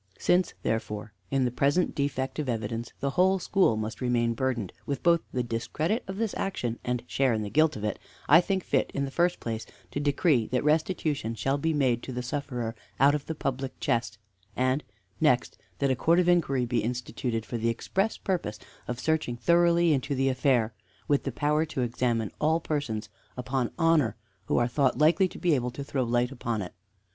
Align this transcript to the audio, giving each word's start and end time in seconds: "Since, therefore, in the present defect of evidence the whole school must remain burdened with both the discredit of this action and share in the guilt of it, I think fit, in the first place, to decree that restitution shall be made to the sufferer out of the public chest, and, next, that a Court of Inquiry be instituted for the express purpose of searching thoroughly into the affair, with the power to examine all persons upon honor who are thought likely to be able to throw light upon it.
"Since, 0.17 0.55
therefore, 0.63 1.13
in 1.29 1.45
the 1.45 1.51
present 1.51 1.93
defect 1.93 2.39
of 2.39 2.49
evidence 2.49 2.91
the 3.01 3.11
whole 3.11 3.37
school 3.37 3.77
must 3.77 4.01
remain 4.01 4.33
burdened 4.33 4.73
with 4.87 5.03
both 5.03 5.21
the 5.31 5.43
discredit 5.43 6.03
of 6.07 6.17
this 6.17 6.33
action 6.37 6.79
and 6.83 7.03
share 7.05 7.33
in 7.35 7.43
the 7.43 7.51
guilt 7.51 7.75
of 7.75 7.83
it, 7.83 7.99
I 8.27 8.41
think 8.41 8.63
fit, 8.63 8.89
in 8.95 9.05
the 9.05 9.11
first 9.11 9.39
place, 9.39 9.63
to 9.91 9.99
decree 9.99 10.47
that 10.47 10.63
restitution 10.63 11.35
shall 11.35 11.59
be 11.59 11.71
made 11.71 12.01
to 12.01 12.11
the 12.11 12.23
sufferer 12.23 12.73
out 12.99 13.13
of 13.13 13.27
the 13.27 13.35
public 13.35 13.79
chest, 13.79 14.17
and, 14.55 14.83
next, 15.19 15.59
that 15.77 15.91
a 15.91 15.95
Court 15.95 16.17
of 16.17 16.27
Inquiry 16.27 16.65
be 16.65 16.81
instituted 16.81 17.45
for 17.45 17.59
the 17.59 17.69
express 17.69 18.17
purpose 18.17 18.57
of 18.87 18.99
searching 18.99 19.37
thoroughly 19.37 19.93
into 19.93 20.15
the 20.15 20.29
affair, 20.29 20.73
with 21.07 21.25
the 21.25 21.31
power 21.31 21.63
to 21.65 21.81
examine 21.83 22.31
all 22.41 22.59
persons 22.59 23.07
upon 23.37 23.69
honor 23.77 24.15
who 24.45 24.57
are 24.57 24.67
thought 24.67 24.97
likely 24.97 25.27
to 25.27 25.37
be 25.37 25.53
able 25.53 25.69
to 25.69 25.83
throw 25.83 26.01
light 26.03 26.31
upon 26.31 26.63
it. 26.63 26.73